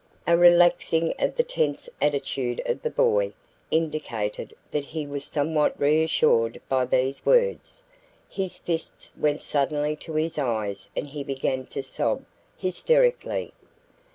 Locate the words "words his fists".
7.23-9.13